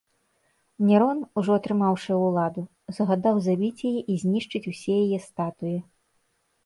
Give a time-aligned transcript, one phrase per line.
[0.87, 2.61] Нерон, ужо атрымаўшы ўладу,
[2.99, 5.77] загадаў забіць яе і знішчыць усе яе статуі.